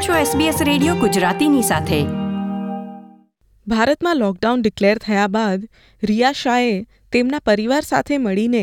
છો 0.00 0.12
SBS 0.12 0.58
radio 0.64 0.92
ગુજરાતીની 0.96 1.62
સાથે. 1.62 1.96
ભારતમાં 3.66 4.16
લોકડાઉન 4.16 4.62
ડિક્લેર 4.62 4.98
થયા 4.98 5.26
બાદ 5.26 5.66
રિયા 6.02 6.32
શાહે 6.32 6.86
તેમના 7.12 7.38
પરિવાર 7.38 7.80
સાથે 7.80 8.18
મળીને 8.18 8.62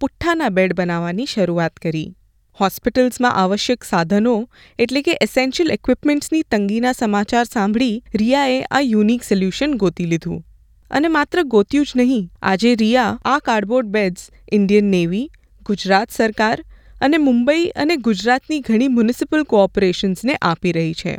પુઠ્ઠાના 0.00 0.48
બેડ 0.48 0.74
બનાવવાની 0.74 1.26
શરૂઆત 1.26 1.74
કરી. 1.76 2.14
હોસ્પિટલ્સમાં 2.60 3.34
આવશ્યક 3.34 3.84
સાધનો 3.84 4.36
એટલે 4.78 5.02
કે 5.02 5.16
એસેન્શિયલ 5.20 5.72
ઇક્વિપમેન્ટ્સની 5.72 6.42
તંગીના 6.50 6.92
સમાચાર 6.92 7.44
સાંભળી 7.44 8.02
રિયાએ 8.14 8.62
આ 8.70 8.80
યુનિક 8.80 9.24
સોલ્યુશન 9.24 9.74
ગોતી 9.74 10.06
લીધું. 10.06 10.44
અને 10.90 11.08
માત્ર 11.08 11.42
ગોત્યું 11.42 11.86
જ 11.86 11.92
નહીં, 11.96 12.30
આજે 12.42 12.74
રિયા 12.74 13.18
આ 13.24 13.38
cardboard 13.38 13.86
beds 13.86 14.30
Indian 14.52 14.84
navy 14.84 15.30
Gujarat 15.66 16.10
સરકાર 16.10 16.58
અને 17.00 17.16
મુંબઈ 17.16 17.66
અને 17.66 17.96
ગુજરાતની 17.96 18.60
ઘણી 18.60 18.88
મ્યુનિસિપલ 18.88 19.42
કોઓપરેશન્સને 19.42 20.36
આપી 20.42 20.72
રહી 20.72 20.94
છે. 20.94 21.18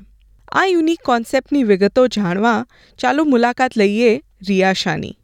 આ 0.51 0.65
યુનિક 0.65 0.99
કોન્સેપ્ટની 1.01 1.63
વિગતો 1.63 2.07
જાણવા 2.07 2.65
ચાલો 2.97 3.23
મુલાકાત 3.23 3.77
લઈએ 3.77 4.17
રિયા 4.17 4.73
શાની 4.73 5.17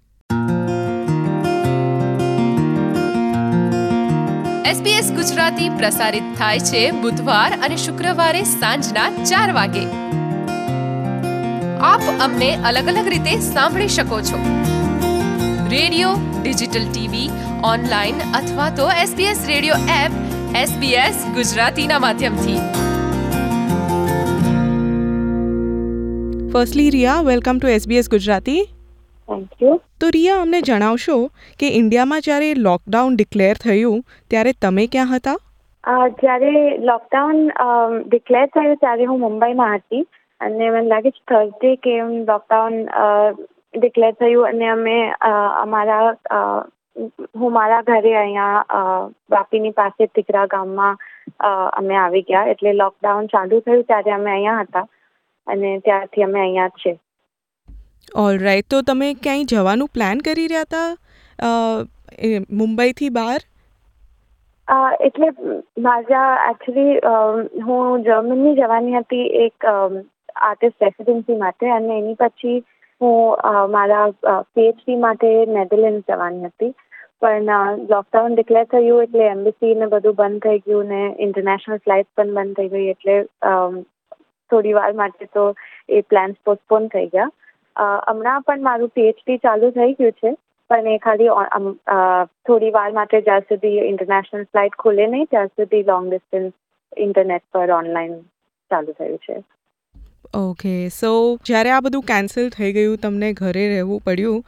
SBS 4.71 5.09
ગુજરાતી 5.09 5.69
પ્રસારિત 5.69 6.23
થાય 6.37 6.59
છે 6.59 6.91
બુધવાર 6.91 7.59
અને 7.63 7.77
શુક્રવારે 7.77 8.43
સાંજના 8.43 9.23
ચાર 9.23 9.51
વાગે. 9.51 9.85
આપ 11.79 12.01
અમને 12.21 12.55
અલગ 12.55 12.87
અલગ 12.87 13.07
રીતે 13.07 13.39
સાંભળી 13.39 13.87
શકો 13.87 14.21
છો. 14.21 14.63
રેડિયો, 15.69 16.15
ડિજિટલ 16.43 16.91
ટીવી, 16.91 17.29
ઓનલાઈન 17.63 18.15
અથવા 18.15 18.69
તો 18.69 18.91
SBS 18.91 19.47
રેડિયો 19.47 19.75
એપ 20.05 20.11
SBS 20.61 21.21
ગુજરાતીના 21.35 21.99
માધ્યમથી. 21.99 22.57
Firstly 26.51 26.89
Riya 26.89 27.21
welcome 27.21 27.61
to 27.61 27.67
SBS 27.67 28.09
Gujarati 28.09 28.57
thank 29.29 29.63
you 29.63 29.71
તો 30.01 30.09
રિયા 30.09 30.41
અમને 30.41 30.59
જણાવશો 30.61 31.15
કે 31.59 31.71
ઇન્ડિયામાં 31.77 32.21
જ્યારે 32.21 32.49
લોકડાઉન 32.67 33.15
ડિક્લેર 33.15 33.61
થયું 33.63 33.97
ત્યારે 34.29 34.53
તમે 34.61 34.85
ક્યાં 34.87 35.15
હતા? 35.15 35.35
જ્યારે 36.21 36.77
લોકડાઉન 36.77 37.41
ડિક્લેર 38.07 38.45
થયું 38.45 38.75
ત્યારે 38.75 39.05
હું 39.05 39.19
મુંબઈમાં 39.19 39.75
હતી. 39.75 40.03
અને 40.41 40.69
મને 40.69 40.85
લાગે 40.87 41.09
છે 41.09 41.25
થર્સડે 41.33 41.75
કે 41.75 41.97
લોકડાઉન 42.29 42.79
ડિક્લેર 43.79 44.11
થયું 44.11 44.47
અને 44.47 44.67
અમે 44.67 45.01
અમારા 45.63 46.05
હું 47.41 47.53
મારા 47.53 47.83
ઘરે 47.87 48.11
અહીંયા 48.17 48.81
બાપીની 49.35 49.35
વાપીની 49.35 49.71
પાસે 49.79 50.07
ટીકરા 50.07 50.47
ગામમાં 50.47 50.97
અમે 51.79 51.95
આવી 52.01 52.25
ગયા. 52.27 52.49
એટલે 52.55 52.73
લોકડાઉન 52.81 53.31
ચાલુ 53.31 53.61
થયું 53.61 53.87
ત્યારે 53.93 54.13
અમે 54.17 54.31
અહીંયા 54.33 54.63
હતા 54.63 54.85
અને 55.47 55.71
ત્યારથી 55.87 56.25
અમે 56.27 56.39
અહીંયા 56.41 56.69
જ 56.75 56.83
છે. 56.83 56.93
ઓલ 58.25 58.37
રાઈટ 58.45 58.69
તો 58.75 58.81
તમે 58.91 59.09
ક્યાંય 59.23 59.49
જવાનું 59.53 59.93
પ્લાન 59.97 60.21
કરી 60.27 60.47
રહ્યા 60.53 60.67
હતા? 60.69 60.89
મુંબઈથી 62.61 63.11
બહાર? 63.17 63.41
એટલે 65.07 65.29
મારા 65.87 66.27
એકચ્યુઅલી 66.51 67.63
હું 67.69 68.03
જર્મની 68.09 68.53
જવાની 68.59 68.99
હતી 68.99 69.25
એક 69.45 69.67
આર્ટિસ્ટ 69.71 70.85
રેસિડેન્સી 70.85 71.39
માટે 71.41 71.71
અને 71.77 71.97
એની 71.97 72.15
પછી 72.21 72.55
હું 73.03 73.71
મારા 73.75 74.07
પીએચડી 74.55 74.97
માટે 75.05 75.29
નેધરલેન્ડ 75.57 76.09
જવાની 76.09 76.49
હતી. 76.49 76.73
પણ 77.21 77.83
લોકડાઉન 77.91 78.33
ડિક્લેર 78.35 78.65
થયું 78.71 79.03
એટલે 79.03 79.25
એમ્બસી 79.27 79.73
ને 79.81 79.87
બધું 79.91 80.15
બંધ 80.19 80.45
થઈ 80.45 80.63
ગયું 80.65 80.89
ને 80.93 81.01
ઇન્ટરનેશનલ 81.25 81.83
ફ્લાઇટ 81.85 82.09
પણ 82.17 82.33
બંધ 82.37 82.57
થઈ 82.57 82.71
ગઈ 82.73 82.89
એટલે 82.93 83.15
થોડી 84.51 84.75
વાર 84.79 84.91
માટે 85.01 85.29
તો 85.37 85.45
એ 85.97 86.01
પ્લાન્સ 86.09 86.35
પોસ્ટપોન 86.47 86.89
થઈ 86.95 87.07
ગયા. 87.13 87.29
હમણાં 88.09 88.43
પણ 88.47 88.65
મારું 88.67 88.91
પીએચડી 88.97 89.39
ચાલુ 89.45 89.71
થઈ 89.77 89.95
ગયું 89.99 90.17
છે, 90.19 90.33
પણ 90.69 90.87
એ 90.91 90.99
ખાલી 91.05 91.31
થોડી 92.47 92.73
વાર 92.77 92.89
માટે 92.99 93.23
જ્યાં 93.29 93.47
સુધી 93.49 93.87
ઇન્ટરનેશનલ 93.91 94.45
ફ્લાઇટ 94.51 94.77
ખુલે 94.83 95.07
નહીં, 95.07 95.27
ત્યાં 95.31 95.55
સુધી 95.55 95.83
લોંગ 95.91 96.11
ડિસ્ટન્સ 96.11 96.53
ઇન્ટરનેટ 97.07 97.45
પર 97.53 97.75
ઓનલાઈન 97.79 98.15
ચાલુ 98.71 98.97
થયું 98.99 99.19
છે. 99.25 99.35
ઓકે 100.33 100.71
સો 100.91 101.09
જ્યારે 101.47 101.71
આ 101.71 101.81
બધું 101.81 102.05
કેન્સલ 102.05 102.47
થઈ 102.55 102.71
ગયું, 102.73 102.95
તમને 103.01 103.29
ઘરે 103.33 103.65
રહેવું 103.67 103.99
પડ્યું, 104.05 104.39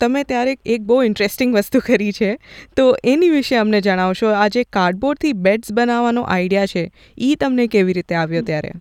તમે 0.00 0.22
ત્યારે 0.24 0.54
એક 0.74 0.86
બહુ 0.86 1.00
ઇન્ટરેસ્ટિંગ 1.04 1.56
વસ્તુ 1.56 1.80
કરી 1.86 2.12
છે. 2.12 2.30
તો 2.76 2.84
એની 3.12 3.32
વિશે 3.32 3.56
અમને 3.56 3.80
જણાવશો. 3.80 4.30
આ 4.36 4.48
જે 4.56 4.64
કાર્ડબોર્ડથી 4.76 5.34
બેડ્સ 5.46 5.74
બનાવવાનો 5.78 6.24
આઈડિયા 6.28 6.72
છે. 6.74 6.84
એ 7.18 7.30
તમને 7.42 7.66
કેવી 7.74 7.96
રીતે 7.98 8.18
આવ્યો 8.20 8.48
ત્યારે? 8.50 8.72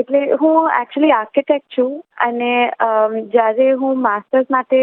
એટલે 0.00 0.22
હું 0.40 0.56
એકચ્યુઅલી 0.72 1.12
આર્કિટેક્ટ 1.12 1.76
છું 1.76 1.94
અને 2.26 2.50
જ્યારે 3.32 3.68
હું 3.80 4.02
માસ્ટર્સ 4.02 4.52
માટે 4.56 4.80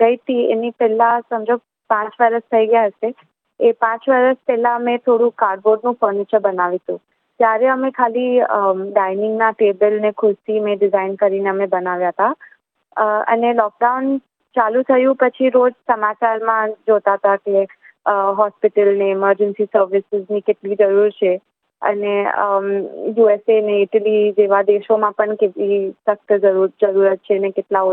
ગઈ 0.00 0.16
હતી, 0.16 0.42
એની 0.54 0.74
પહેલાં 0.78 1.24
સમજો 1.28 1.56
પાંચ 1.90 2.20
વર્ષ 2.20 2.44
થઈ 2.52 2.66
ગયા 2.74 2.90
હશે. 2.90 3.14
એ 3.60 3.72
પાંચ 3.84 4.06
વર્ષ 4.10 4.38
પહેલાં 4.50 4.84
મેં 4.84 5.00
થોડું 5.06 5.32
કાર્ડબોર્ડનું 5.42 5.98
ફર્નિચર 6.02 6.44
બનાવ્યું 6.44 6.84
હતું. 6.84 7.00
ત્યારે 7.40 7.68
અમે 7.68 7.90
ખાલી 7.90 8.32
ડાઇનિંગના 8.88 9.52
ટેબલ 9.52 10.00
ને 10.00 10.12
ખુરશી 10.14 10.60
મેં 10.60 10.78
ડિઝાઇન 10.78 11.16
કરીને 11.16 11.50
અમે 11.50 11.66
બનાવ્યા 11.66 12.12
હતા 12.12 13.06
અને 13.26 13.54
લોકડાઉન 13.54 14.10
ચાલુ 14.56 14.82
થયું 14.82 15.16
પછી 15.16 15.50
રોજ 15.50 15.72
સમાચારમાં 15.86 16.76
જોતા 16.86 17.16
હતા 17.16 17.38
કે 17.38 17.64
હોસ્પિટલને 18.36 19.10
ઇમરજન્સી 19.10 19.70
સર્વિસીસની 19.72 20.40
કેટલી 20.42 20.76
જરૂર 20.76 21.10
છે. 21.12 21.32
અને 21.82 22.14
યુએસએ 23.16 23.60
ને 23.60 23.76
ઇટલી 23.82 24.32
જેવા 24.32 24.62
દેશોમાં 24.66 25.14
પણ 25.14 25.36
કેટલી 25.36 25.78
સખ્ત 26.06 26.34
જરૂર, 26.42 26.70
જરૂરત 26.80 27.22
છે 27.28 27.38
ને 27.38 27.52
કેટલા 27.52 27.84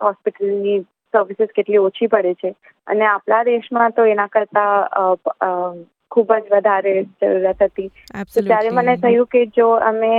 હોસ્પિટલની 0.00 0.80
સર્વિસીસ 1.14 1.54
કેટલી 1.54 1.78
ઓછી 1.80 2.08
પડે 2.08 2.34
છે. 2.34 2.54
અને 2.86 3.06
આપણા 3.06 3.44
દેશમાં 3.44 3.92
તો 3.92 4.04
એના 4.06 4.28
કરતાં 4.28 5.86
ખૂબ 6.18 6.36
જ 6.38 6.52
વધારે 6.52 6.94
જરૂરત 7.18 7.62
હતી. 7.62 7.90
તો 8.32 8.42
ત્યારે 8.44 8.70
મને 8.72 8.96
થયું 8.98 9.28
કે 9.28 9.44
જો 9.52 9.68
અમે 9.84 10.12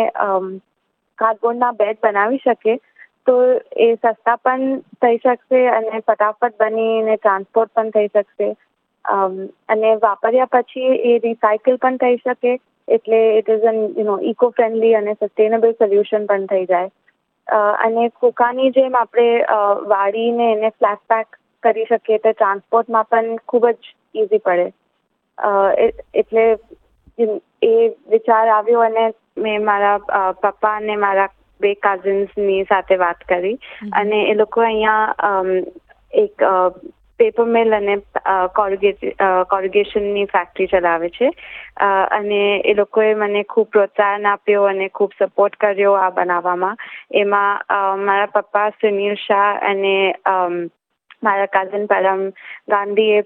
કાર્ડબોર્ડના 1.17 1.71
બેડ 1.75 1.99
બનાવી 1.99 2.41
શકીએ 2.41 2.77
તો 3.27 3.35
એ 3.79 3.89
સસ્તા 3.97 4.37
પણ 4.39 4.65
થઈ 4.97 5.19
શકશે 5.19 5.61
અને 5.71 6.01
ફટાફટ 6.01 6.57
બનીને 6.59 7.17
ટ્રાન્સપોર્ટ 7.17 7.73
પણ 7.73 7.93
થઈ 7.93 8.11
શકશે. 8.11 8.49
અને 9.69 9.91
વાપર્યા 9.99 10.51
પછી 10.53 10.91
એ 11.05 11.17
રિસાયકલ 11.19 11.77
પણ 11.79 11.99
થઈ 11.99 12.19
શકે 12.19 12.53
એટલે 12.87 13.19
it 13.33 13.51
is 13.51 13.67
and 13.67 13.79
you 13.97 14.05
know 14.05 14.17
eco 14.31 14.51
friendly 14.51 14.95
અને 14.95 15.15
સસ્ટેનેબલ 15.17 15.75
સોલ્યુશન 15.75 16.27
પણ 16.27 16.47
થઈ 16.47 16.65
જાય. 16.67 16.89
અને 17.79 18.03
કુકાની 18.17 18.71
જેમ 18.73 18.95
આપણે 18.95 19.27
વાળીને 19.87 20.49
એને 20.51 20.71
ફ્લેટ 20.73 21.03
પેક 21.07 21.27
કરી 21.63 21.87
શકીએ 21.87 22.19
તો 22.19 22.33
ટ્રાન્સપોર્ટમાં 22.33 23.09
પણ 23.09 23.39
ખૂબ 23.45 23.69
જ 23.71 23.93
ઇઝી 24.15 24.41
પડે. 24.41 24.67
એટલે 26.13 26.45
એ 27.61 27.73
વિચાર 28.09 28.47
આવ્યો 28.49 28.81
અને 28.81 29.05
મેં 29.37 29.63
મારા 29.63 30.33
પપ્પા 30.33 30.75
અને 30.75 30.95
મારા 30.97 31.29
બે 31.61 31.75
કઝિન્સની 31.77 32.65
સાથે 32.65 32.95
વાત 32.97 33.23
કરી. 33.27 33.57
અને 33.93 34.23
એ 34.31 34.33
લોકો 34.33 34.61
અહીંયા 34.61 35.33
એક 36.13 36.45
પેપર 37.19 37.45
મિલ 37.45 37.73
અને 37.73 37.95
કોરિગેશનની 39.49 40.25
ફેક્ટરી 40.25 40.67
ચલાવે 40.67 41.09
છે. 41.09 41.31
અને 42.11 42.41
એ 42.61 42.73
લોકોએ 42.73 43.13
મને 43.15 43.43
ખૂબ 43.45 43.69
પ્રોત્સાહન 43.69 44.25
આપ્યો 44.25 44.65
અને 44.65 44.89
ખૂબ 44.89 45.11
સપોર્ટ 45.19 45.55
કર્યો 45.57 45.95
આ 45.95 46.11
બનાવવામાં. 46.11 46.77
એમાં 47.11 47.59
મારા 48.05 48.33
પપ્પા 48.35 48.69
સુનિલ 48.81 49.15
શાહ 49.27 49.59
અને 49.63 49.95
મારા 51.23 51.47
કઝિન 51.55 51.87
પરમ 51.87 52.21
ગાંધીએ 52.67 53.19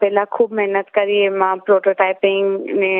પહેલા 0.00 0.26
ખૂબ 0.28 0.52
મહેનત 0.52 0.90
કરી, 0.90 1.22
એમાં 1.24 1.62
પ્રોટોટાઇપિંગ 1.62 2.50
ને 2.74 2.92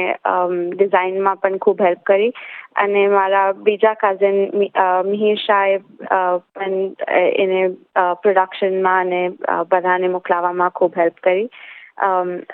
ડિઝાઇનમાં 0.73 1.39
પણ 1.39 1.59
ખૂબ 1.59 1.81
હેલ્પ 1.81 2.03
કરી. 2.05 2.31
અને 2.77 3.03
મારા 3.09 3.47
બીજા 3.63 3.95
કઝિન 3.97 4.39
મિહિર 5.07 5.39
શાહે 5.39 5.77
પણ 6.55 6.79
એને 7.37 7.61
પ્રોડક્શનમાં 8.23 9.01
અને 9.07 9.23
બધાને 9.71 10.09
મોકલાવવામાં 10.09 10.75
ખૂબ 10.75 10.97
હેલ્પ 10.97 11.23
કરી. 11.23 11.49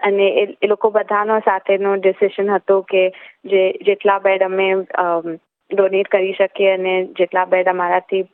અને 0.03 0.27
એ 0.37 0.47
લોકો 0.67 0.91
બધાનો 0.91 1.41
સાથેનો 1.41 1.97
ડિસિશન 1.99 2.49
હતો 2.51 2.81
કે 2.85 3.03
જે, 3.45 3.63
જેટલા 3.83 4.19
બેડ 4.21 4.43
અમે 4.43 4.69
ડોનેટ 5.71 6.09
કરી 6.09 6.35
શકીએ 6.35 6.73
અને 6.73 6.95
જેટલા 7.19 7.47
બેડ 7.47 7.69
અમારાથી 7.69 8.25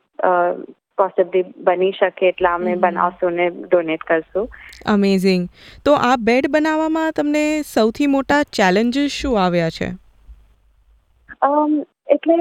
પોસિબલી 0.97 1.43
બની 1.57 1.91
શકે 1.91 2.27
એટલા 2.27 2.53
અમે 2.55 2.75
બનાવશું 2.75 3.33
ને 3.33 3.49
ડોનેટ 3.49 4.03
કરશું. 4.03 4.49
અમેઝિંગ 4.85 5.47
તો 5.85 5.93
આ 5.93 6.15
બેડ 6.21 6.47
બનાવવામાં 6.51 7.11
તમને 7.11 7.43
સૌથી 7.73 8.07
મોટા 8.07 8.41
ચેલેન્જીસ 8.53 9.11
શું 9.11 9.39
આવ્યા 9.43 9.69
છે? 9.69 9.89
એટલે 12.07 12.35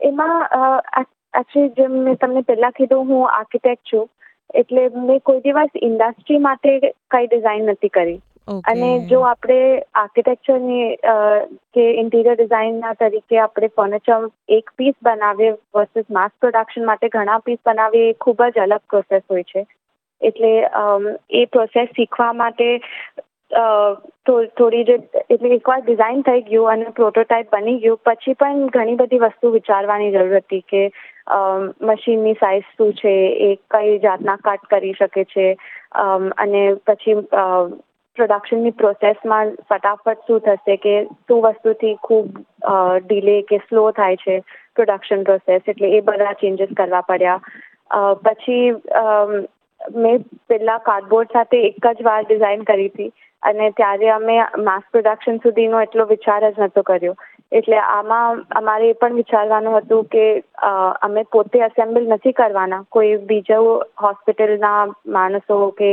એમાં 0.00 0.46
એકચ્યુઅલી 1.00 1.68
જેમ 1.70 1.98
મેં 2.04 2.16
તમને 2.16 2.40
પહેલાં 2.42 2.70
કીધું 2.70 3.04
હું 3.08 3.26
આર્કિટેક્ટ 3.30 3.92
છું. 3.92 4.08
એટલે 4.54 4.82
મેં 4.96 5.18
કોઈ 5.20 5.40
દિવસ 5.40 5.70
ઇન્ડસ્ટ્રી 5.82 6.38
માટે 6.38 6.78
કઈ 7.10 7.26
ડિઝાઇન 7.26 7.64
નથી 7.64 7.88
કરી. 7.88 8.20
અને 8.48 8.90
જો 9.06 9.20
આપણે 9.22 9.58
આર્કિટેક્ચરની 9.94 10.88
કે 11.74 11.86
ઇન્ટિરિયર 12.02 12.36
ડિઝાઇનના 12.36 12.94
તરીકે 12.94 13.38
આપણે 13.38 13.70
ફર્નિચર 13.76 14.28
એક 14.58 14.72
પીસ 14.76 14.96
બનાવીએ 15.02 15.54
વર્સિસ 15.74 16.08
માસ 16.10 16.34
પ્રોડક્શન 16.40 16.86
માટે 16.86 17.08
ઘણા 17.08 17.38
પીસ 17.40 17.60
બનાવીએ 17.66 18.10
એ 18.10 18.18
ખૂબ 18.20 18.44
જ 18.48 18.66
અલગ 18.66 18.84
પ્રોસેસ 18.88 19.24
હોય 19.30 19.48
છે. 19.52 19.64
એટલે 20.20 20.52
એ 21.30 21.44
પ્રોસેસ 21.46 21.96
શીખવા 21.96 22.32
માટે 22.34 22.68
થોડી 24.56 24.84
જે, 24.84 24.96
એટલે 25.30 25.52
એકવાર 25.56 25.82
ડિઝાઇન 25.82 26.22
થઈ 26.22 26.42
ગયું 26.42 26.72
અને 26.72 26.94
પ્રોટોટાઇપ 26.96 27.52
બની 27.52 27.78
ગયું, 27.78 28.00
પછી 28.04 28.34
પણ 28.34 28.66
ઘણી 28.68 28.96
બધી 28.96 29.18
વસ્તુ 29.18 29.52
વિચારવાની 29.52 30.12
જરૂર 30.12 30.36
હતી 30.36 30.64
કે 30.68 30.82
મશીનની 31.82 32.34
સાઇઝ 32.34 32.72
શું 32.76 32.92
છે, 32.92 33.14
એ 33.42 33.50
કઈ 33.70 33.98
જાતના 33.98 34.38
કટ 34.44 34.70
કરી 34.70 34.92
શકે 34.92 35.24
છે 35.26 35.46
અને 36.38 36.64
પછી 36.86 37.16
પ્રોડક્શનની 38.18 38.74
પ્રોસેસમાં 38.78 39.52
ફટાફટ 39.68 40.26
શું 40.26 40.40
થશે 40.40 40.76
કે 40.78 40.94
શું 41.04 41.42
વસ્તુથી 41.42 41.94
ખૂબ 42.02 42.40
ડીલે 43.04 43.36
કે 43.50 43.60
સ્લો 43.68 43.84
થાય 43.92 44.22
છે 44.24 44.36
પ્રોડક્શન 44.76 45.24
પ્રોસેસ 45.24 45.72
એટલે 45.74 45.92
એ 45.92 46.02
બધા 46.02 46.34
ચેન્જીસ 46.42 46.74
કરવા 46.76 47.04
પડ્યા. 47.08 47.40
પછી 48.24 48.64
મેં 49.96 50.28
પહેલાં 50.48 50.84
કાર્ડબોર્ડ 50.84 51.32
સાથે 51.32 51.58
એક 51.62 51.90
જ 51.92 52.04
વાર 52.04 52.20
ડિઝાઇન 52.22 52.64
કરી 52.64 52.88
હતી 52.88 53.10
અને 53.42 53.70
ત્યારે 53.72 54.08
અમે 54.10 54.38
માસ 54.62 54.86
પ્રોડક્શન 54.92 55.42
સુધીનો 55.44 55.82
એટલો 55.82 56.06
વિચાર 56.06 56.40
જ 56.42 56.54
નહોતો 56.56 56.82
કર્યો. 56.82 57.18
એટલે 57.52 57.78
આમાં 57.80 58.40
અમારે 58.52 58.88
એ 58.88 58.94
પણ 58.94 59.14
વિચારવાનું 59.14 59.76
હતું 59.76 60.04
કે 60.06 60.24
અમે 61.02 61.22
પોતે 61.26 61.62
અસેમ્બલ 61.62 62.08
નથી 62.08 62.32
કરવાના. 62.32 62.84
કોઈ 62.88 63.14
બીજો 63.24 63.60
હોસ્પિટલના 64.02 64.80
માણસો 65.08 65.58
કે 65.72 65.90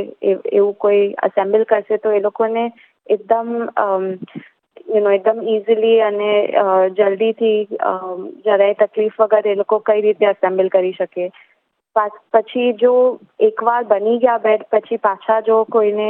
એવું 0.51 0.75
કોઈ 0.77 1.05
અસેમ્બલ 1.23 1.65
કરશે 1.65 1.97
તો 1.99 2.11
એ 2.11 2.19
લોકોને 2.19 2.65
એકદમ 3.07 3.49
યુ 4.87 5.01
નો 5.01 5.11
એકદમ 5.11 5.41
ઇઝીલી 5.47 5.97
અને 6.01 6.31
જલ્દીથી 6.93 7.57
જરાય 8.45 8.79
તકલીફ 8.81 9.19
વગર 9.19 9.47
એ 9.47 9.55
લોકો 9.55 9.79
કઈ 9.81 10.01
રીતે 10.01 10.27
અસેમ્બલ 10.27 10.69
કરી 10.69 10.93
શકે. 10.93 11.29
પછી 11.95 12.71
જો 12.75 12.93
એકવાર 13.39 13.83
બની 13.85 14.17
ગયા 14.19 14.39
બેડ 14.39 14.63
પછી 14.71 14.97
પાછા 14.99 15.41
જો 15.41 15.59
કોઈને 15.67 16.07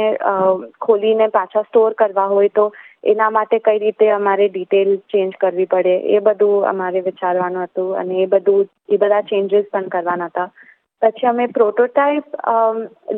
ખોલીને 0.80 1.28
પાછા 1.30 1.62
સ્ટોર 1.62 1.94
કરવા 1.94 2.26
હોય 2.28 2.48
તો 2.50 2.64
એના 3.12 3.30
માટે 3.30 3.58
કઈ 3.66 3.80
રીતે 3.82 4.06
અમારે 4.10 4.46
ડિટેલ 4.48 4.92
ચેન્જ 5.12 5.36
કરવી 5.42 5.72
પડે, 5.74 5.94
એ 6.14 6.20
બધું 6.20 6.68
અમારે 6.70 7.04
વિચારવાનું 7.08 7.66
હતું 7.66 7.98
અને 8.00 8.14
એ 8.22 8.30
બધું, 8.34 8.70
એ 8.88 8.96
બધા 8.96 9.28
ચેન્જીસ 9.32 9.68
પણ 9.72 9.92
કરવાના 9.94 10.30
હતા. 10.32 10.48
પછી 11.02 11.28
અમે 11.30 11.46
પ્રોટોટાઇપ 11.56 12.26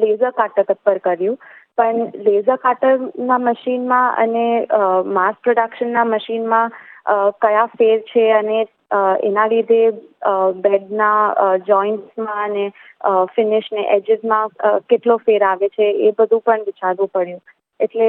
લેઝર 0.03 0.33
કાટર 0.39 0.65
પર 0.69 0.99
કર્યું. 1.05 1.39
પણ 1.79 2.01
લેઝર 2.27 2.59
કાટરના 2.63 3.39
મશીનમાં 3.41 4.09
અને 4.23 4.47
માસ 5.19 5.37
પ્રોડક્શનના 5.45 6.07
મશીનમાં 6.07 6.75
કયા 7.45 7.69
ફેર 7.79 7.99
છે 8.11 8.25
અને 8.33 8.59
એના 9.29 9.47
લીધે 9.53 9.81
બેડના 10.65 11.55
જોઈન્ટ્સમાં 11.69 12.43
અને 12.47 12.65
ફિનિશ 13.37 13.71
ને 13.73 13.87
એજીસમાં 13.97 14.59
કેટલો 14.91 15.19
ફેર 15.27 15.41
આવે 15.45 15.69
છે 15.77 15.89
એ 16.09 16.13
બધું 16.19 16.45
પણ 16.47 16.69
વિચારવું 16.69 17.15
પડ્યું. 17.15 17.41
એટલે 17.81 18.09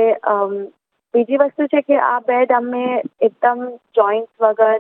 બીજી 1.13 1.39
વસ્તુ 1.39 1.67
છે 1.67 1.81
કે 1.83 1.97
આ 2.03 2.19
બેડ 2.21 2.51
અમે 2.51 2.83
એકદમ 3.19 3.61
જોઈન્ટ 3.93 4.29
વગર 4.37 4.79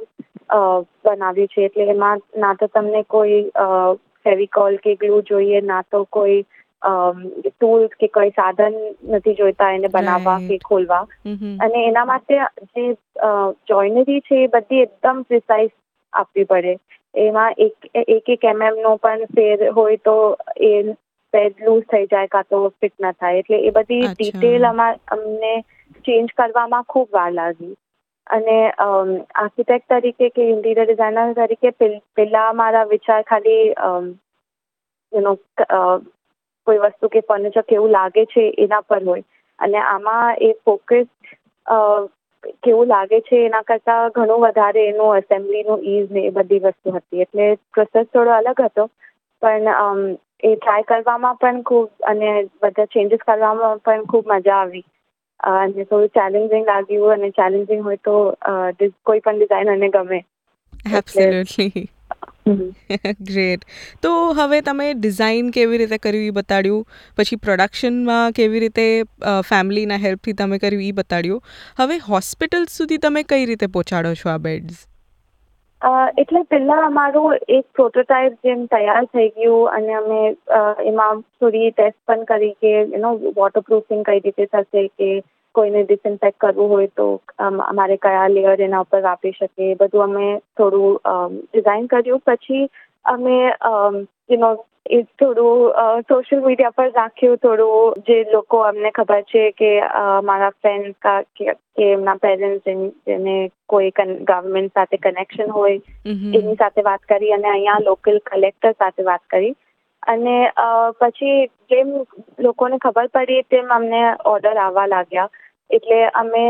બનાવ્યું 1.03 1.49
છે. 1.49 1.65
એટલે 1.65 1.87
એમાં 1.87 2.19
ના 2.35 2.53
તો 2.55 2.67
તમને 2.69 3.03
કોઈ 3.05 3.39
ફેવિકોલ 4.19 4.77
કે 4.79 4.95
ગ્લુ 4.97 5.21
જોઈએ 5.23 5.61
ના 5.63 5.81
તો 5.85 6.05
કોઈ 6.09 6.39
ટૂલ્સ 6.81 7.97
કે 7.97 8.07
કોઈ 8.09 8.33
સાધન 8.33 8.77
નથી 9.11 9.35
જોઈતા 9.35 9.71
એને 9.71 9.89
બનાવવા 9.89 10.39
કે 10.43 10.59
ખોલવા. 10.61 11.03
અને 11.59 11.83
એના 11.83 12.05
માટે 12.05 12.37
જે 12.73 12.85
જોઈનરી 13.67 14.21
છે 14.21 14.39
એ 14.39 14.49
બધી 14.49 14.83
એકદમ 14.83 15.23
પ્રિસાઇઝ 15.25 15.73
આપવી 16.13 16.45
પડે. 16.45 16.73
એમાં 17.15 17.53
એક 17.57 17.75
એક 18.07 18.29
એક 18.29 18.43
mm 18.51 18.79
નો 18.79 18.95
પણ 18.99 19.25
ફેર 19.31 19.57
હોય 19.71 19.97
તો 20.01 20.15
એ 20.63 20.73
પેડ 21.33 21.59
લૂઝ 21.59 21.85
થઈ 21.87 22.07
જાય 22.07 22.27
કાં 22.29 22.47
તો 22.47 22.59
ફિટ 22.75 22.95
ના 22.97 23.13
થાય. 23.13 23.39
એટલે 23.39 23.57
એ 23.61 23.71
બધી 23.71 24.07
ડિટેલ 24.11 24.65
અમાર 24.65 24.93
અમને 25.07 25.53
ચેન્જ 26.09 26.35
કરવામાં 26.37 26.89
ખૂબ 26.89 27.09
વાર 27.13 27.31
લાગી. 27.33 27.73
અને 28.27 28.57
આર્કિટેક્ટ 28.83 29.89
તરીકે 29.93 30.29
કે 30.35 30.47
ઇન્ટિરિયર 30.49 30.87
ડિઝાઇનર 30.87 31.35
તરીકે 31.37 31.69
પહેલા 32.15 32.47
મારા 32.59 32.85
વિચાર 32.91 33.21
ખાલી 33.23 33.63
યુનો 35.13 35.33
કોઈ 36.67 36.79
વસ્તુ 36.83 37.09
કે 37.09 37.25
ફર્નિચર 37.29 37.65
કેવું 37.71 37.91
લાગે 37.91 38.23
છે 38.33 38.45
એના 38.65 38.85
પર 38.89 39.03
હોય. 39.05 39.23
અને 39.59 39.79
આમાં 39.85 40.35
એ 40.41 40.53
ફોકસ 40.65 41.07
કેવું 42.63 42.87
લાગે 42.87 43.19
છે 43.21 43.41
એના 43.45 43.63
કરતાં 43.63 44.13
ઘણું 44.15 44.43
વધારે 44.45 44.85
એનું 44.85 45.17
એસેમ્બલીનું 45.17 45.85
ઇઝ 45.93 46.11
ને 46.11 46.25
એ 46.27 46.35
બધી 46.37 46.63
વસ્તુ 46.65 46.95
હતી. 46.97 47.21
એટલે 47.21 47.47
પ્રોસેસ 47.73 48.07
થોડો 48.13 48.37
અલગ 48.37 48.61
હતો. 48.67 48.89
પણ 49.41 49.67
એ 50.43 50.55
ટ્રાય 50.55 50.87
કરવામાં 50.87 51.41
પણ 51.41 51.61
ખૂબ 51.63 51.89
અને 52.11 52.29
બધા 52.61 52.91
ચેન્જીસ 52.95 53.27
કરવામાં 53.27 53.83
પણ 53.85 54.05
ખૂબ 54.05 54.25
મજા 54.27 54.61
આવી. 54.61 54.85
અને 55.39 55.83
થોડું 55.83 56.07
ચેલેન્જિંગ 56.07 56.65
લાગ્યું 56.65 57.13
અને 57.13 57.29
ચેલેન્જિંગ 57.29 57.81
હોય 57.81 57.95
તો 58.03 58.17
કોઈ 59.05 59.19
પણ 59.19 59.39
ડિઝાઇનરને 59.39 59.89
ગમે. 59.89 60.25
એબ્સોલ્યુટલી 60.93 61.87
ગ્રેટ 63.21 63.65
તો 64.01 64.11
હવે 64.33 64.61
તમે 64.61 64.93
ડિઝાઇન 64.93 65.49
કેવી 65.49 65.77
રીતે 65.77 65.97
કર્યું 65.97 66.25
એ 66.25 66.29
બતાડ્યું? 66.29 66.83
પછી 67.17 67.35
પ્રોડક્શનમાં 67.35 68.31
કેવી 68.31 68.59
રીતે 68.59 68.85
ફેમિલીના 69.49 69.97
હેલ્પથી 69.97 70.33
તમે 70.33 70.57
કર્યું 70.57 70.83
એ 70.83 70.91
બતાડ્યું? 70.91 71.41
હવે 71.77 71.97
હોસ્પિટલ 72.09 72.65
સુધી 72.69 72.97
તમે 72.97 73.23
કઈ 73.23 73.45
રીતે 73.45 73.67
પહોંચાડો 73.67 74.13
છો 74.13 74.29
આ 74.29 74.37
બેડ્સ 74.37 74.88
એટલે 75.81 76.43
પહેલા 76.43 76.85
અમારું 76.85 77.35
એક 77.49 77.65
પ્રોટોટાઇપ 77.73 78.33
જેમ 78.43 78.63
તૈયાર 78.67 79.05
થઈ 79.05 79.29
ગયું 79.29 79.69
અને 79.69 79.93
અમે 79.93 80.21
એમાં 80.85 81.21
થોડી 81.39 81.71
ટેસ્ટ 81.71 81.99
પણ 82.05 82.25
કરી 82.25 82.55
કે 82.61 82.73
એનો 82.93 83.11
વોટરપ્રૂફિંગ 83.37 84.03
કઈ 84.03 84.19
રીતે 84.19 84.45
થશે 84.47 84.87
કે 84.89 85.09
કોઈને 85.55 85.83
ડિસઇન્ફેક્ટ 85.83 86.39
કરવું 86.39 86.69
હોય 86.69 86.89
તો 86.95 87.07
અમારે 87.39 87.97
કયા 87.97 88.27
લેયર 88.27 88.61
એના 88.61 88.81
ઉપર 88.81 89.01
વાપરી 89.01 89.31
શકીએ. 89.31 89.71
એ 89.71 89.75
બધું 89.75 90.03
અમે 90.03 90.27
થોડું 90.57 90.99
ડિઝાઇન 91.47 91.87
કર્યું. 91.87 92.21
પછી 92.25 92.69
અમે 93.05 93.37
યુ 94.29 94.39
નો 94.39 94.49
એ 94.89 94.99
થોડું 95.19 96.01
સોશિયલ 96.09 96.41
મીડિયા 96.41 96.69
પર 96.69 96.91
રાખ્યું 96.95 97.37
થોડું 97.37 98.03
જે 98.07 98.17
લોકો 98.33 98.61
અમને 98.63 98.91
ખબર 98.91 99.21
છે 99.21 99.43
કે 99.51 99.71
મારા 100.21 100.51
ફ્રેન્ડ 100.61 100.95
કા 100.99 101.21
કે 101.35 101.55
કે 101.77 101.89
એમના 101.91 102.15
પેરેન્ટ્સ 102.15 102.65
જેને 103.07 103.35
કોઈ 103.65 103.91
ગવર્મેન્ટ 103.99 104.73
સાથે 104.73 104.97
કનેક્શન 104.97 105.49
હોય 105.49 105.79
એની 106.05 106.55
સાથે 106.55 106.81
વાત 106.81 107.03
કરી 107.03 107.33
અને 107.33 107.49
અહીંયા 107.49 107.85
લોકલ 107.85 108.19
કલેક્ટર 108.19 108.71
સાથે 108.71 109.03
વાત 109.03 109.21
કરી. 109.29 109.53
અને 110.03 110.35
પછી 110.99 111.37
જેમ 111.69 111.93
લોકોને 112.39 112.77
ખબર 112.77 113.07
પડી 113.07 113.41
તેમ 113.49 113.71
અમને 113.71 114.01
ઓર્ડર 114.25 114.57
આવવા 114.57 114.87
લાગ્યા. 114.87 115.29
એટલે 115.69 115.97
અમે 116.15 116.43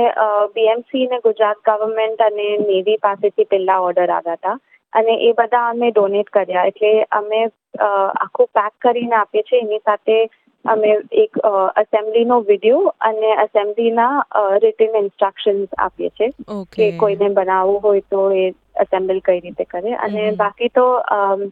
બીએમસી 0.55 1.07
ને 1.07 1.19
ગુજરાત 1.19 1.63
ગવર્મેન્ટ 1.65 2.21
અને 2.21 2.47
નેવી 2.57 2.97
પાસેથી 2.97 3.45
પહેલા 3.45 3.79
ઓર્ડર 3.79 4.11
આવ્યા 4.11 4.35
હતા. 4.35 4.57
અને 4.93 5.13
એ 5.29 5.31
બધા 5.33 5.69
અમે 5.69 5.91
ડોનેટ 5.91 6.29
કર્યા. 6.29 6.65
એટલે 6.65 6.91
અમે 7.11 7.41
આખું 7.79 8.47
પેક 8.53 8.73
કરીને 8.81 9.15
આપીએ 9.15 9.43
છીએ. 9.43 9.61
એની 9.61 9.79
સાથે 9.79 10.17
અમે 10.65 10.89
એક 11.23 11.37
અસેમ્બલીનો 11.75 12.39
વીડિયો 12.41 12.93
અને 13.01 13.29
અસેમ્બલીના 13.43 14.15
રિટન 14.63 14.97
ઇન્સ્ટ્રક્શન્સ 15.01 15.77
આપીએ 15.77 16.09
છીએ 16.09 16.31
કે 16.73 16.89
કોઈને 16.97 17.29
બનાવવું 17.29 17.79
હોય 17.83 18.01
તો 18.11 18.25
એ 18.31 18.47
અસેમ્બલ 18.75 19.19
કઈ 19.19 19.39
રીતે 19.39 19.63
કરે. 19.65 19.93
અને 19.95 20.31
બાકી 20.41 20.69
તો 20.69 20.87
અમ, 21.17 21.45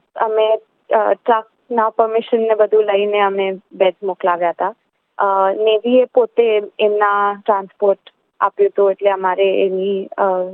ટ્રકના 0.89 1.89
પરમિશન 1.91 2.43
ને 2.47 2.55
બધું 2.55 2.85
લઈને 2.91 3.21
અમે 3.21 3.47
બેડ 3.73 3.95
મોકલાવ્યા 4.03 4.51
હતા. 4.51 4.73
નેવીએ 5.63 6.05
પોતે 6.13 6.45
એમના 6.79 7.21
ટ્રાન્સપોર્ટ 7.41 8.13
આપ્યું 8.39 8.69
હતું 8.69 8.91
એટલે 8.91 9.11
અમારે 9.11 9.47
એની 9.65 9.93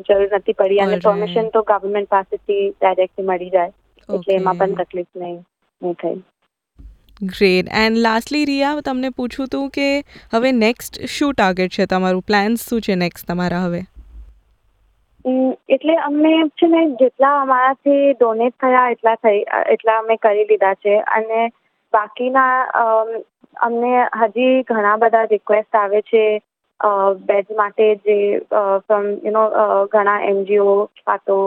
જરૂર 0.09 0.29
નથી 0.33 0.53
પડી. 0.53 0.79
અને. 0.79 0.99
પરમિશન 1.05 1.49
તો 1.49 1.61
ગવર્મેન્ટ 1.61 2.09
પાસેથી 2.09 2.69
ડાયરેક્ટલી 2.69 3.25
મળી 3.25 3.49
જાય. 3.49 3.71
એટલે 4.09 4.35
એમાં 4.35 4.55
પણ 4.55 4.73
તકલીફ 4.73 5.11
નહીં 5.15 5.39
નહીં 5.81 5.93
થઈ 5.93 6.19
ગ્રેટ 7.23 7.67
એન્ડ 7.71 7.97
લાસ્ટલી 7.97 8.45
રિયા 8.45 8.81
તમને 8.85 9.09
પૂછું 9.09 9.45
હતું 9.45 9.69
કે 9.69 9.87
હવે 10.33 10.51
નેક્સ્ટ 10.51 11.01
શું 11.07 11.33
ટાર્ગેટ 11.33 11.71
છે? 11.71 11.85
તમારું 11.85 12.21
પ્લાન્સ 12.21 12.69
શું 12.69 12.81
છે 12.81 12.95
નેક્સ્ટ 12.95 13.27
તમારા 13.27 13.65
હવે? 13.65 13.81
એટલે 15.69 15.95
અમને 15.97 16.31
છે 16.59 16.67
ને 16.67 16.81
જેટલા 17.01 17.35
અમારાથી 17.41 18.13
ડોનેટ 18.13 18.55
થયા 18.61 18.89
એટલા 18.89 19.15
થઈ 19.15 19.43
એટલા 19.71 19.97
અમે 19.99 20.15
કરી 20.15 20.47
લીધા 20.49 20.73
છે. 20.73 20.95
અને 21.17 21.47
બાકીના 21.93 22.55
અમને 23.61 23.91
હજી 24.21 24.61
ઘણા 24.61 24.97
બધા 24.97 25.23
રિક્વેસ્ટ 25.31 25.75
આવે 25.75 26.01
છે. 26.01 26.25
બેડ 27.21 27.53
માટે 27.55 27.85
જે 28.03 28.17
ફ્રોમ 28.51 29.07
યુ 29.23 29.31
નો 29.31 29.43
ઘણા 29.87 30.19
એનજીઓ 30.23 30.75
કાં 31.01 31.23
તો 31.25 31.37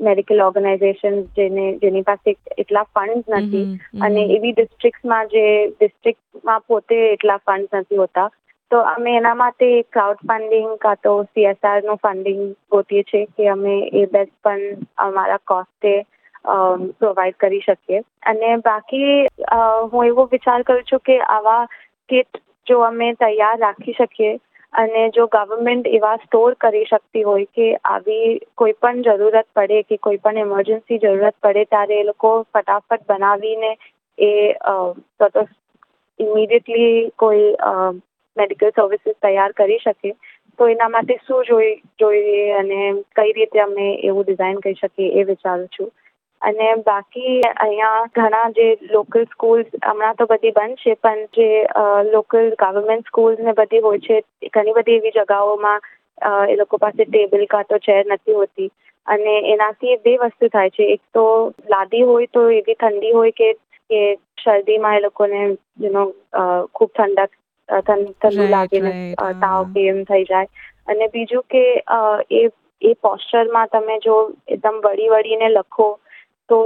મેડિકલ 0.00 0.40
ઓર્ગેનાઇઝેશન 0.40 1.18
જેને 1.36 1.64
જેની 1.78 2.02
પાસે 2.02 2.30
એટલા 2.56 2.84
ફંડ 2.90 3.34
નથી. 3.38 3.64
અને 4.00 4.22
એવી 4.28 4.52
ડિસ્ટ્રિક્ટમાં 4.52 5.26
જે 5.28 5.44
ડિસ્ટ્રિક્ટમાં 5.70 6.64
પોતે 6.66 7.00
એટલા 7.08 7.38
ફંડ 7.40 7.80
નથી 7.80 7.96
હોતા 7.96 8.28
તો 8.70 8.80
અમે 8.86 9.16
એના 9.16 9.34
માટે 9.34 9.68
ક્રાઉડ 9.90 10.24
ફંડિંગ 10.28 10.70
કાં 10.78 11.02
તો 11.02 11.14
સીએસઆરનું 11.24 12.02
ફંડિંગ 12.02 12.42
ગોતીએ 12.70 13.04
છીએ 13.04 13.26
કે 13.36 13.48
અમે 13.48 13.74
એ 13.92 14.06
બેડ 14.06 14.32
પણ 14.42 14.86
અમારા 14.98 15.42
કોસ્ટે 15.44 15.92
પ્રોવાઈડ 16.98 17.36
કરી 17.36 17.60
શકીએ 17.60 18.00
અને 18.26 18.54
બાકી 18.60 19.10
હું 19.92 20.06
એવો 20.06 20.28
વિચાર 20.30 20.62
કરું 20.62 20.84
છું 20.84 21.04
કે 21.04 21.18
આવા 21.30 21.60
કિટ 22.08 22.42
જો 22.66 22.80
અમે 22.80 23.08
તૈયાર 23.14 23.58
રાખી 23.58 23.92
શકીએ 23.92 24.32
અને 24.72 25.02
જો 25.10 25.26
ગવર્મેન્ટ 25.26 25.88
એવા 25.90 26.16
સ્ટોર 26.16 26.54
કરી 26.56 26.84
શકતી 26.84 27.22
હોય 27.22 27.48
કે 27.54 27.68
આવી 27.86 28.28
કોઈ 28.54 28.76
પણ 28.80 29.02
જરૂરત 29.02 29.48
પડે 29.54 29.80
કે 29.82 29.96
કોઈ 29.98 30.16
પણ 30.18 30.38
ઇમરજન્સી 30.38 30.98
જરૂરત 30.98 31.36
પડે, 31.42 31.64
ત્યારે 31.66 32.00
એ 32.00 32.04
લોકો 32.04 32.30
ફટાફટ 32.54 33.08
બનાવીને 33.08 33.72
એ 34.18 34.30
ઇમિડિયેટલી 36.20 37.10
કોઈ 37.16 37.48
મેડિકલ 38.36 38.70
સર્વિસીસ 38.70 39.18
તૈયાર 39.22 39.52
કરી 39.52 39.78
શકે. 39.78 40.14
તો 40.58 40.68
એના 40.68 40.88
માટે 40.88 41.18
શું 41.26 41.44
જોઈ, 41.44 41.74
જોઈએ 41.98 42.52
અને 42.52 42.78
કઈ 43.16 43.32
રીતે 43.32 43.60
અમે 43.60 43.86
એવું 44.02 44.24
ડિઝાઇન 44.24 44.60
કરી 44.60 44.74
શકીએ 44.74 45.20
એ 45.20 45.24
વિચારું 45.24 45.68
છું. 45.68 45.90
અને 46.42 46.68
બાકી 46.82 47.34
અહીંયા 47.56 48.04
ઘણા 48.14 48.44
જે 48.50 48.66
લોકલ 48.90 49.24
સ્કૂલ્સ 49.26 49.74
હમણાં 49.82 50.16
તો 50.16 50.26
બધી 50.26 50.52
બંધ 50.52 50.78
છે 50.78 50.94
પણ 50.96 51.26
જે 51.32 51.48
લોકલ 52.12 52.48
ગવર્મેન્ટ 52.58 53.06
સ્કૂલ્સ 53.06 53.38
ને 53.40 53.54
બધી 53.54 53.80
હોય 53.80 54.00
છે 54.00 54.22
ઘણી 54.50 54.74
બધી 54.74 54.96
એવી 54.96 55.16
જગાઓમાં 55.18 55.90
એ 56.48 56.56
લોકો 56.56 56.78
પાસે 56.78 57.04
ટેબલ 57.04 57.46
કાં 57.46 57.68
તો 57.68 57.78
ચેર 57.80 58.00
નથી 58.06 58.34
હોતી. 58.34 58.70
અને 59.06 59.34
એનાથી 59.52 59.96
બે 59.98 60.16
વસ્તુ 60.18 60.48
થાય 60.48 60.70
છે. 60.70 60.88
એક 60.94 61.02
તો 61.12 61.26
લાદી 61.68 62.02
હોય 62.04 62.32
તો 62.32 62.42
એવી 62.50 62.74
ઠંડી 62.76 63.12
હોય 63.12 63.32
કે 63.32 63.48
કે 63.90 64.00
શરદીમાં 64.42 64.96
એ 64.96 65.00
લોકોને 65.00 65.40
યુનો 65.78 66.04
ખૂબ 66.74 66.90
ઠંડક 66.92 67.32
ઠંડુ 67.68 68.48
લાગે 68.48 68.78
હા. 68.80 69.32
તાવ 69.40 69.72
કે 69.74 69.86
એમ 69.88 70.04
થઈ 70.04 70.24
જાય. 70.24 70.48
અને 70.86 71.08
બીજું 71.08 71.44
કે 71.50 71.64
એ 72.32 72.44
એ 72.82 72.94
પોસ્ચરમાં 73.02 73.68
તમે 73.68 73.98
જો 74.00 74.14
એકદમ 74.48 74.80
વળી 74.84 75.10
વળીને 75.10 75.48
લખો 75.50 75.88
તો 76.52 76.58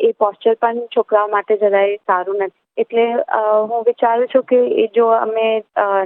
એ 0.00 0.12
પોસ્ચર 0.20 0.54
પણ 0.60 0.86
છોકરાઓ 0.94 1.32
માટે 1.32 1.56
જરાય 1.62 1.98
સારું 2.10 2.40
નથી. 2.40 2.60
એટલે 2.78 3.04
હું 3.68 3.84
વિચારું 3.88 4.32
છું 4.32 4.48
કે 4.50 4.60
એ 4.84 4.88
જો 4.94 5.06
અમે 5.16 5.46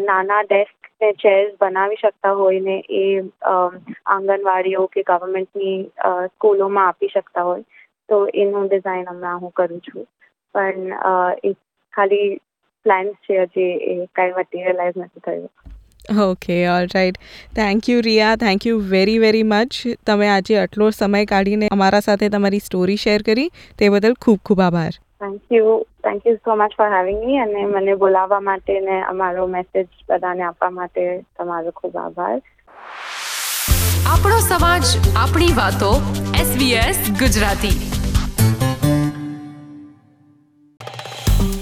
નાના 0.07 0.43
ડેસ્ક 0.45 0.91
ને 1.03 1.11
ચેર્સ 1.23 1.51
બનાવી 1.61 2.01
શકતા 2.01 2.35
હોય 2.39 2.61
ને 2.63 2.77
એ 3.01 3.05
આંગણવાડીઓ 3.53 4.87
કે 4.95 5.05
ગવર્મેન્ટની 5.11 5.77
સ્કૂલોમાં 6.27 6.89
આપી 6.89 7.11
શકતા 7.15 7.47
હોય, 7.49 7.65
તો 8.09 8.17
એનું 8.35 8.69
ડિઝાઇન 8.69 9.07
હમણાં 9.11 9.41
હું 9.43 9.53
કરું 9.53 9.81
છું. 9.83 10.07
પણ 10.55 10.93
એ 11.45 11.55
ખાલી 11.95 12.29
પ્લાન્સ 12.87 13.15
છે 13.27 13.41
હજી, 13.45 13.73
એ 13.91 14.09
કાંઈ 14.17 14.39
મટીરિયલાઇઝ 14.39 14.99
નથી 14.99 15.25
થયું. 15.27 15.51
Okay 16.17 16.69
all 16.71 16.87
right 16.95 17.19
thank 17.57 17.89
you 17.89 18.01
Riya 18.01 18.37
thank 18.37 18.67
you 18.67 18.79
very 18.79 19.19
very 19.19 19.43
much 19.43 19.99
તમે 20.07 20.29
આજે 20.29 20.59
આટલો 20.61 20.91
સમય 20.91 21.25
કાઢીને 21.25 21.69
અમારા 21.73 22.01
સાથે 22.01 22.29
તમારી 22.29 22.59
સ્ટોરી 22.59 22.97
શેર 22.97 23.23
કરી. 23.23 23.49
તે 23.79 23.89
બદલ 23.89 24.15
ખૂબ 24.21 24.41
ખૂબ 24.45 24.61
આભાર. 24.61 24.91
Thank 25.21 25.43
you 25.51 25.85
thank 26.03 26.27
you 26.27 26.37
so 26.45 26.57
much 26.57 26.77
for 26.77 26.89
having 26.97 27.25
me 27.25 27.39
અને 27.39 27.67
મને 27.67 27.97
બોલાવવા 27.97 28.41
માટે 28.41 28.81
ને 28.81 29.03
અમારો 29.03 29.47
મેસેજ 29.47 29.87
બધાને 30.09 30.43
આપવા 30.43 30.71
માટે 30.71 31.25
તમારો 31.39 31.71
ખૂબ 31.71 31.97
આભાર. 31.97 32.41
આપણો 34.15 34.41
સમાજ 34.41 34.97
આપણી 35.17 35.53
વાતો 35.53 35.93
SBS 36.41 36.99
Gujarati. 37.19 37.88